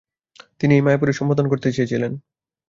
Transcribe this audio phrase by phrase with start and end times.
[0.59, 2.11] তিনি এই মায়াপুরেই সম্পাদন করতে চেয়েছিলেন।